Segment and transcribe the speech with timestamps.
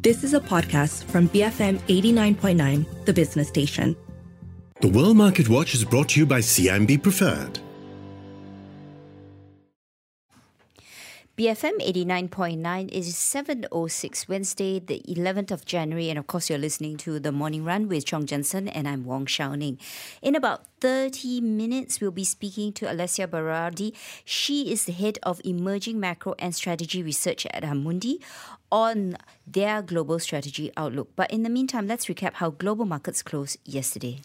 [0.00, 3.96] This is a podcast from BFM 89.9, the business station.
[4.80, 7.58] The World Market Watch is brought to you by CIMB Preferred.
[11.38, 16.10] BFM 89.9 is 7.06 Wednesday, the 11th of January.
[16.10, 19.24] And of course, you're listening to The Morning Run with Chong Jensen and I'm Wong
[19.24, 19.78] Shou Ning.
[20.20, 23.94] In about 30 minutes, we'll be speaking to Alessia Berardi.
[24.24, 28.20] She is the head of emerging macro and strategy research at Amundi
[28.72, 31.10] on their global strategy outlook.
[31.14, 34.22] But in the meantime, let's recap how global markets closed yesterday.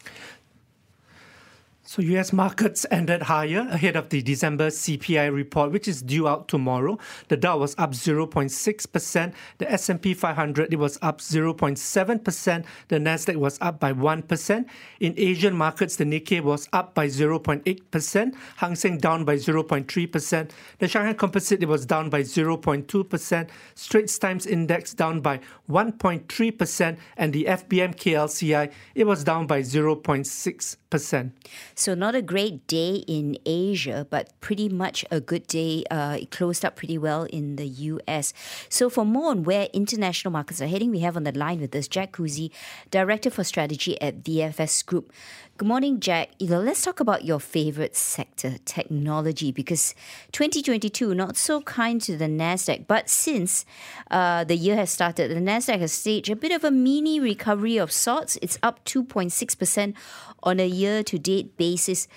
[1.85, 6.47] So US markets ended higher ahead of the December CPI report, which is due out
[6.47, 6.97] tomorrow.
[7.27, 9.33] The Dow was up 0.6%.
[9.57, 12.65] The S&P 500 it was up 0.7%.
[12.87, 14.65] The Nasdaq was up by 1%.
[15.01, 18.35] In Asian markets, the Nikkei was up by 0.8%.
[18.55, 20.51] Hang Seng down by 0.3%.
[20.79, 23.49] The Shanghai Composite it was down by 0.2%.
[23.75, 31.31] Straits Times Index down by 1.3%, and the FBM KLCI it was down by 0.6%.
[31.75, 35.83] So, not a great day in Asia, but pretty much a good day.
[35.89, 38.33] Uh, it closed up pretty well in the US.
[38.69, 41.75] So, for more on where international markets are heading, we have on the line with
[41.75, 42.49] us Jack Kruse,
[42.91, 45.11] Director for Strategy at VFS Group.
[45.55, 46.31] Good morning, Jack.
[46.39, 49.93] Let's talk about your favorite sector, technology, because
[50.31, 52.87] 2022 not so kind to the Nasdaq.
[52.87, 53.63] But since
[54.09, 57.77] uh, the year has started, the Nasdaq has staged a bit of a mini recovery
[57.77, 58.35] of sorts.
[58.41, 59.95] It's up 2.6 percent
[60.41, 62.07] on a year-to-date basis.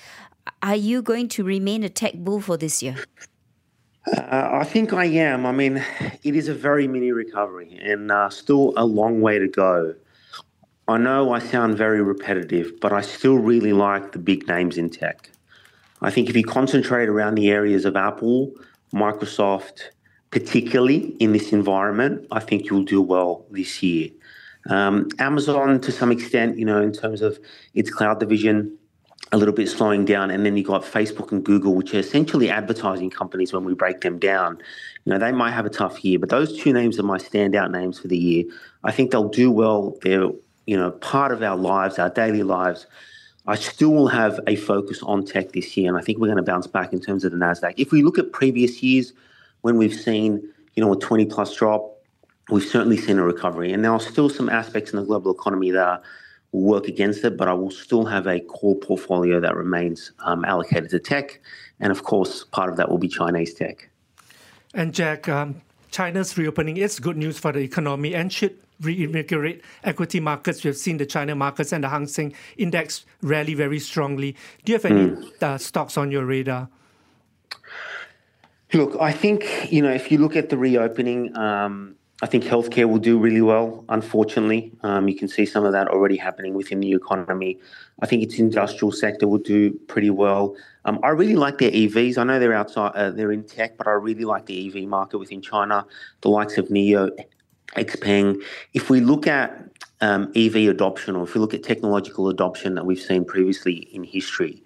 [0.63, 2.97] Are you going to remain a tech bull for this year?
[4.07, 5.45] Uh, I think I am.
[5.45, 5.85] I mean,
[6.23, 9.95] it is a very mini recovery and uh, still a long way to go.
[10.89, 14.89] I know I sound very repetitive, but I still really like the big names in
[14.89, 15.31] tech.
[16.01, 18.53] I think if you concentrate around the areas of Apple,
[18.95, 19.81] Microsoft,
[20.31, 24.11] particularly in this environment, I think you'll do well this year.
[24.69, 27.39] Um, Amazon, to some extent, you know, in terms of
[27.75, 28.79] its cloud division,
[29.33, 32.49] a little bit slowing down, and then you got Facebook and Google, which are essentially
[32.49, 33.53] advertising companies.
[33.53, 34.59] When we break them down,
[35.05, 37.73] you know, they might have a tough year, but those two names are my standout
[37.73, 38.45] names for the year.
[38.85, 39.97] I think they'll do well.
[40.03, 40.31] They're
[40.67, 42.87] you know, part of our lives, our daily lives.
[43.47, 46.37] I still will have a focus on tech this year, and I think we're going
[46.37, 47.75] to bounce back in terms of the Nasdaq.
[47.77, 49.13] If we look at previous years,
[49.61, 52.03] when we've seen you know a 20 plus drop,
[52.51, 55.71] we've certainly seen a recovery, and there are still some aspects in the global economy
[55.71, 56.03] that
[56.51, 57.37] will work against it.
[57.37, 61.41] But I will still have a core portfolio that remains um, allocated to tech,
[61.79, 63.89] and of course, part of that will be Chinese tech.
[64.75, 65.63] And Jack, um,
[65.93, 70.65] China's reopening is good news for the economy and should reinvigorate equity markets.
[70.65, 74.37] We have seen the China markets and the Hang Seng Index rally very strongly.
[74.65, 75.43] Do you have any mm.
[75.43, 76.69] uh, stocks on your radar?
[78.73, 82.89] Look, I think, you know, if you look at the reopening, um, I think healthcare
[82.89, 84.73] will do really well, unfortunately.
[84.83, 87.59] Um, you can see some of that already happening within the economy.
[88.01, 90.57] I think its industrial sector will do pretty well.
[90.87, 92.17] Um, I really like their EVs.
[92.17, 95.19] I know they're outside, uh, they're in tech, but I really like the EV market
[95.19, 95.87] within China.
[96.23, 97.11] The likes of NIO,
[97.75, 98.43] XPeng.
[98.75, 99.65] If we look at
[100.01, 104.05] um, EV adoption, or if we look at technological adoption that we've seen previously in
[104.05, 104.63] history,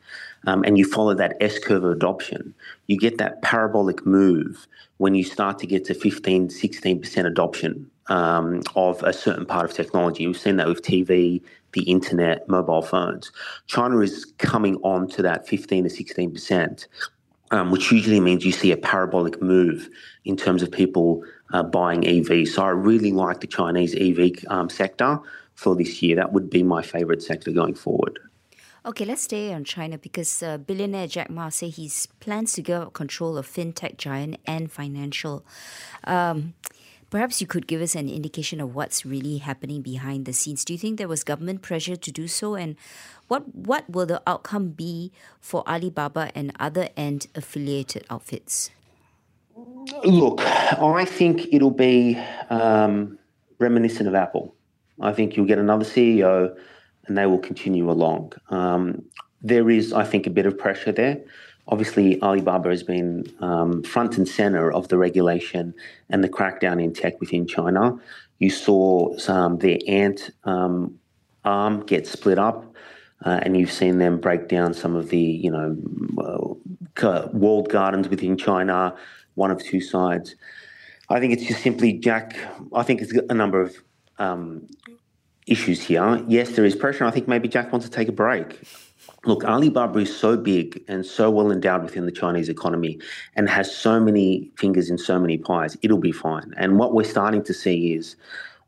[0.46, 2.54] um, and you follow that S curve of adoption,
[2.86, 4.66] you get that parabolic move
[4.96, 9.74] when you start to get to 15, 16% adoption um, of a certain part of
[9.74, 10.26] technology.
[10.26, 13.30] We've seen that with TV, the internet, mobile phones.
[13.66, 16.86] China is coming on to that 15 to 16%.
[17.52, 19.88] Um, which usually means you see a parabolic move
[20.24, 22.48] in terms of people uh, buying EVs.
[22.48, 25.18] So I really like the Chinese EV um, sector
[25.56, 26.14] for this year.
[26.14, 28.20] That would be my favorite sector going forward.
[28.86, 32.80] Okay, let's stay on China because uh, billionaire Jack Ma said he plans to give
[32.80, 35.44] up control of fintech giant Ant Financial.
[36.04, 36.54] Um,
[37.10, 40.64] perhaps you could give us an indication of what's really happening behind the scenes.
[40.64, 42.76] Do you think there was government pressure to do so, and
[43.28, 48.70] what what will the outcome be for Alibaba and other end affiliated outfits?
[50.04, 52.16] Look, I think it'll be
[52.48, 53.18] um,
[53.58, 54.54] reminiscent of Apple.
[55.00, 56.56] I think you'll get another CEO
[57.06, 58.32] and they will continue along.
[58.50, 59.02] Um,
[59.42, 61.20] there is, I think, a bit of pressure there.
[61.70, 65.72] Obviously, Alibaba has been um, front and center of the regulation
[66.10, 67.96] and the crackdown in tech within China.
[68.38, 70.98] You saw some, their ant um,
[71.44, 72.66] arm get split up.
[73.24, 75.76] Uh, and you've seen them break down some of the, you know,
[77.02, 78.94] uh, walled gardens within China,
[79.34, 80.36] one of two sides.
[81.10, 82.36] I think it's just simply Jack.
[82.72, 83.76] I think it's a number of
[84.18, 84.66] um,
[85.46, 86.24] issues here.
[86.28, 87.04] Yes, there is pressure.
[87.04, 88.58] I think maybe Jack wants to take a break.
[89.24, 92.98] Look, Alibaba is so big and so well endowed within the Chinese economy
[93.36, 95.76] and has so many fingers in so many pies.
[95.82, 96.54] It'll be fine.
[96.56, 98.16] And what we're starting to see is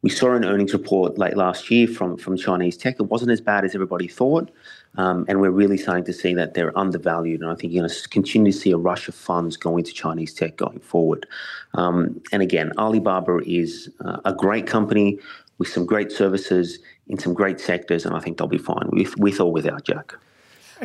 [0.02, 2.96] we saw an earnings report late last year from, from Chinese tech.
[2.98, 4.50] It wasn't as bad as everybody thought.
[4.96, 7.40] Um, and we're really starting to see that they're undervalued.
[7.40, 9.92] And I think you're going to continue to see a rush of funds going to
[9.92, 11.26] Chinese tech going forward.
[11.74, 15.18] Um, and again, Alibaba is uh, a great company
[15.58, 18.04] with some great services in some great sectors.
[18.04, 20.14] And I think they'll be fine with, with or without Jack.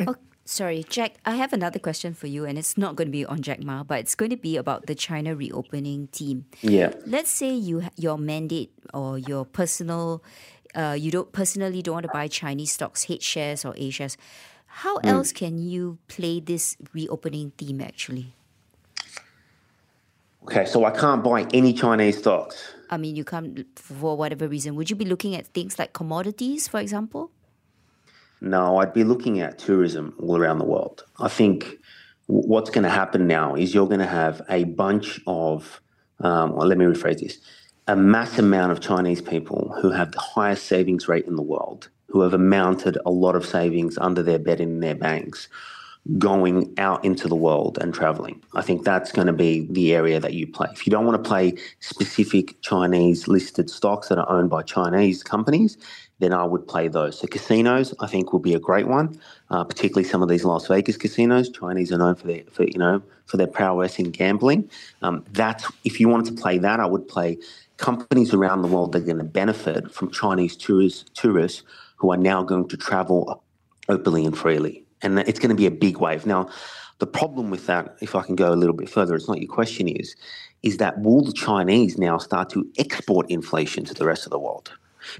[0.06, 3.24] Oh, sorry, Jack, I have another question for you, and it's not going to be
[3.24, 6.46] on Jack Ma, but it's going to be about the China reopening team.
[6.62, 6.92] Yeah.
[7.06, 10.22] Let's say you your mandate or your personal
[10.74, 14.16] uh, you don't personally don't want to buy Chinese stocks, H shares or A shares.
[14.66, 15.08] How mm.
[15.08, 18.34] else can you play this reopening theme actually?
[20.44, 22.74] Okay, so I can't buy any Chinese stocks.
[22.90, 24.76] I mean, you can't for whatever reason.
[24.76, 27.30] Would you be looking at things like commodities, for example?
[28.40, 31.04] No, I'd be looking at tourism all around the world.
[31.18, 31.78] I think
[32.26, 35.80] what's going to happen now is you're going to have a bunch of,
[36.20, 37.38] um, well, let me rephrase this
[37.88, 41.88] a mass amount of Chinese people who have the highest savings rate in the world,
[42.08, 45.48] who have amounted a lot of savings under their bed in their banks,
[46.16, 48.42] going out into the world and traveling.
[48.54, 50.68] I think that's going to be the area that you play.
[50.72, 55.22] If you don't want to play specific Chinese listed stocks that are owned by Chinese
[55.22, 55.76] companies,
[56.18, 57.18] then I would play those.
[57.18, 59.20] So casinos, I think, will be a great one,
[59.50, 61.50] uh, particularly some of these Las Vegas casinos.
[61.50, 64.68] Chinese are known for their, for, you know, for their prowess in gambling.
[65.02, 67.38] Um, that's if you wanted to play that, I would play
[67.76, 71.62] companies around the world that are going to benefit from Chinese tourists, tourists
[71.96, 73.42] who are now going to travel
[73.88, 74.84] openly and freely.
[75.02, 76.26] And it's going to be a big wave.
[76.26, 76.48] Now,
[76.98, 79.52] the problem with that, if I can go a little bit further, it's not your
[79.52, 80.16] question is,
[80.62, 84.38] is that will the Chinese now start to export inflation to the rest of the
[84.38, 84.72] world?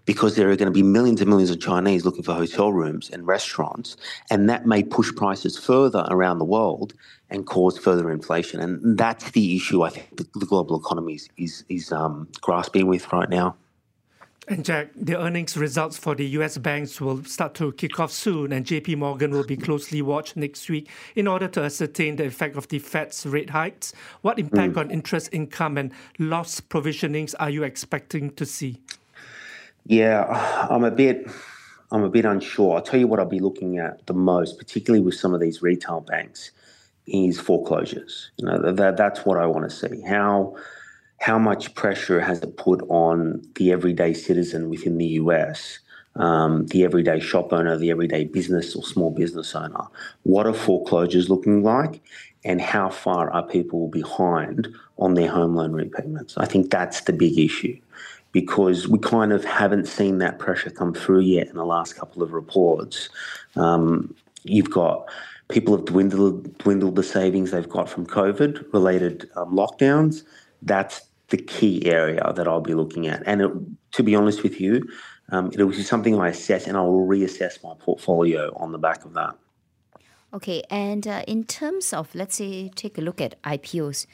[0.05, 3.11] because there are going to be millions and millions of Chinese looking for hotel rooms
[3.11, 3.97] and restaurants,
[4.31, 6.95] and that may push prices further around the world
[7.31, 8.61] and cause further inflation.
[8.61, 13.13] And that's the issue I think the, global economy is is, is um, grasping with
[13.13, 13.57] right now.
[14.50, 18.50] And Jack, the earnings results for the US banks will start to kick off soon,
[18.50, 22.56] and JP Morgan will be closely watched next week in order to ascertain the effect
[22.56, 23.93] of the Fed's rate hikes.
[24.23, 24.79] What impact mm.
[24.79, 28.81] on interest income and loss provisionings are you expecting to see?
[29.85, 30.25] Yeah,
[30.71, 31.29] I'm a bit.
[31.91, 32.77] I'm a bit unsure.
[32.77, 35.61] I'll tell you what I'll be looking at the most, particularly with some of these
[35.61, 36.53] retail banks,
[37.06, 38.31] is foreclosures.
[38.39, 40.00] You know, that, that's what I want to see.
[40.03, 40.56] How
[41.19, 45.79] how much pressure has it put on the everyday citizen within the US,
[46.17, 49.85] um, the everyday shop owner, the everyday business or small business owner?
[50.23, 52.00] What are foreclosures looking like?
[52.44, 56.37] And how far are people behind on their home loan repayments?
[56.38, 57.79] I think that's the big issue
[58.32, 62.23] because we kind of haven't seen that pressure come through yet in the last couple
[62.23, 63.09] of reports.
[63.56, 64.14] Um,
[64.44, 65.09] you've got
[65.49, 70.23] people have dwindled dwindled the savings they've got from COVID related um, lockdowns.
[70.62, 73.23] That's the key area that I'll be looking at.
[73.27, 73.53] And it,
[73.93, 74.83] to be honest with you,
[75.31, 78.79] um, it will be something I assess, and I will reassess my portfolio on the
[78.79, 79.37] back of that.
[80.33, 84.07] Okay, and uh, in terms of let's say take a look at IPOs.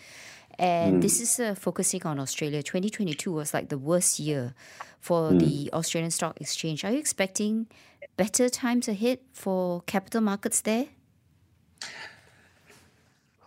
[0.57, 1.03] And mm.
[1.03, 2.63] this is uh, focusing on Australia.
[2.63, 4.55] 2022 was like the worst year
[5.01, 5.41] for mm.
[5.41, 6.85] the Australian Stock Exchange.
[6.85, 7.67] Are you expecting
[8.17, 10.87] better times ahead for capital markets there?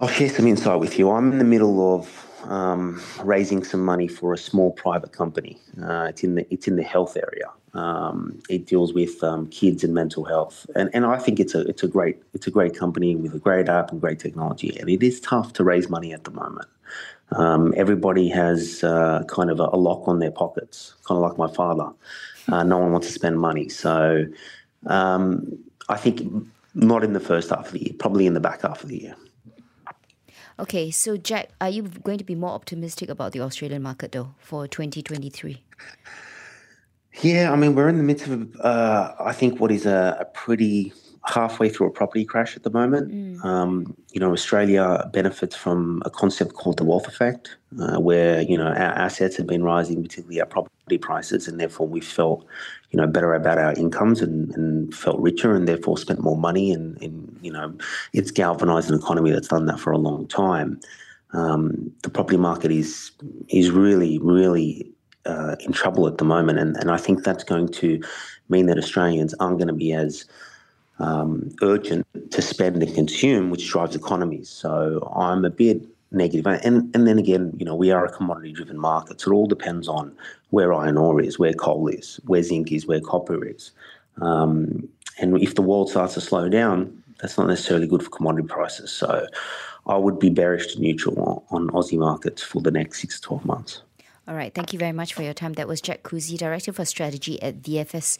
[0.01, 1.09] I'll share some insight with you.
[1.09, 5.59] I'm in the middle of um, raising some money for a small private company.
[5.81, 7.49] Uh, it's in the it's in the health area.
[7.73, 11.61] Um, it deals with um, kids and mental health, and, and I think it's a
[11.61, 14.77] it's a great it's a great company with a great app and great technology.
[14.79, 16.67] And it is tough to raise money at the moment.
[17.31, 21.37] Um, everybody has uh, kind of a, a, lock on their pockets, kind of like
[21.37, 21.91] my father.
[22.47, 24.25] Uh, no one wants to spend money, so
[24.85, 26.21] um, I think
[26.73, 29.01] not in the first half of the year, probably in the back half of the
[29.01, 29.15] year.
[30.59, 34.33] Okay, so Jack, are you going to be more optimistic about the Australian market though
[34.39, 35.61] for 2023?
[37.21, 40.25] Yeah, I mean, we're in the midst of, uh, I think, what is a, a,
[40.25, 40.93] pretty
[41.27, 43.11] halfway through a property crash at the moment.
[43.11, 43.43] Mm.
[43.43, 48.57] Um, you know, Australia benefits from a concept called the wealth effect, uh, where, you
[48.57, 52.45] know, our assets have been rising, particularly our property prices, and therefore we felt,
[52.91, 56.71] you know, better about our incomes and, and felt richer and therefore spent more money.
[56.71, 57.75] And, and, you know,
[58.13, 60.79] it's galvanized an economy that's done that for a long time.
[61.33, 63.11] Um, the property market is
[63.49, 64.89] is really, really
[65.25, 68.01] uh, in trouble at the moment, and, and I think that's going to
[68.47, 70.23] mean that Australians aren't going to be as
[70.99, 74.49] um, urgent to spend and consume, which drives economies.
[74.49, 76.47] So I'm a bit negative.
[76.47, 79.87] And and then again, you know, we are a commodity-driven market, so it all depends
[79.87, 80.15] on
[80.49, 83.71] where iron ore is, where coal is, where zinc is, where copper is.
[84.21, 84.87] Um,
[85.19, 88.91] and if the world starts to slow down, that's not necessarily good for commodity prices.
[88.91, 89.27] So
[89.87, 93.45] I would be bearish to neutral on Aussie markets for the next six to 12
[93.45, 93.81] months.
[94.27, 94.53] All right.
[94.53, 95.53] Thank you very much for your time.
[95.53, 98.17] That was Jack Kruse, Director for Strategy at VFS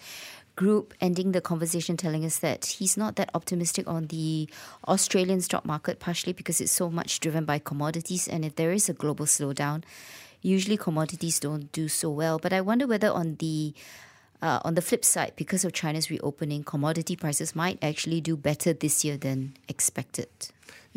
[0.58, 4.50] Group, ending the conversation telling us that he's not that optimistic on the
[4.88, 8.28] Australian stock market, partially because it's so much driven by commodities.
[8.28, 9.84] And if there is a global slowdown,
[10.42, 12.40] usually commodities don't do so well.
[12.40, 13.76] But I wonder whether on the
[14.42, 18.74] uh, on the flip side, because of China's reopening, commodity prices might actually do better
[18.74, 20.28] this year than expected.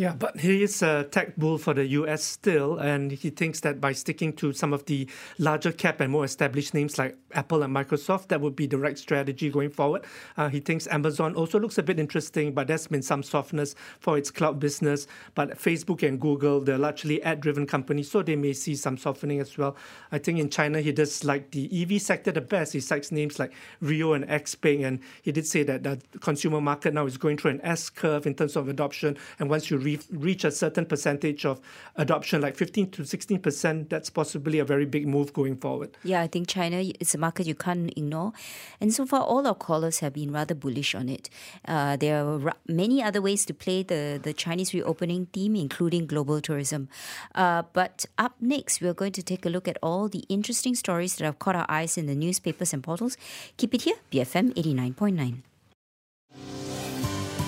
[0.00, 3.82] Yeah, but he is a tech bull for the US still, and he thinks that
[3.82, 5.06] by sticking to some of the
[5.38, 8.98] larger cap and more established names like Apple and Microsoft, that would be the right
[8.98, 10.06] strategy going forward.
[10.38, 14.16] Uh, he thinks Amazon also looks a bit interesting, but there's been some softness for
[14.16, 15.06] its cloud business.
[15.34, 19.38] But Facebook and Google, they're largely ad driven companies, so they may see some softening
[19.38, 19.76] as well.
[20.12, 22.72] I think in China, he does like the EV sector the best.
[22.72, 26.94] He cites names like NIO and Xpeng, and he did say that the consumer market
[26.94, 29.18] now is going through an S curve in terms of adoption.
[29.38, 31.60] And once you re- reach a certain percentage of
[31.96, 35.96] adoption, like 15 to 16 percent, that's possibly a very big move going forward.
[36.04, 38.32] Yeah, I think China is a market you can't ignore.
[38.80, 41.28] And so far, all our callers have been rather bullish on it.
[41.66, 46.40] Uh, there are many other ways to play the, the Chinese reopening theme, including global
[46.40, 46.88] tourism.
[47.34, 51.16] Uh, but up next, we're going to take a look at all the interesting stories
[51.16, 53.16] that have caught our eyes in the newspapers and portals.
[53.56, 55.49] Keep it here, BFM 89.9.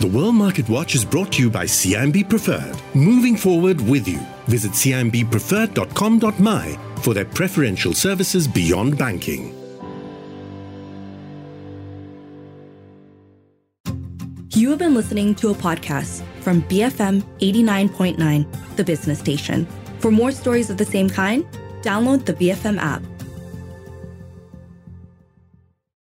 [0.02, 2.76] The World Market Watch is brought to you by CIMB Preferred.
[2.92, 4.18] Moving forward with you.
[4.48, 9.54] Visit cimbpreferred.com.my for their preferential services beyond banking.
[14.50, 19.68] You have been listening to a podcast from BFM 89.9, the business station.
[20.00, 21.44] For more stories of the same kind,
[21.82, 23.04] download the BFM app.